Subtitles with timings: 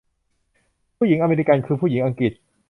[0.97, 2.31] ผู้หญิงอเมริกันคือผู้หญิงอังกฤษ